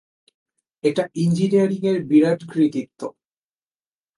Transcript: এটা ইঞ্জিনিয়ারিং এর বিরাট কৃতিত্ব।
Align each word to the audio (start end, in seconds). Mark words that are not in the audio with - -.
এটা 0.83 1.03
ইঞ্জিনিয়ারিং 1.15 1.81
এর 1.85 1.97
বিরাট 2.03 2.39
কৃতিত্ব। 2.51 3.01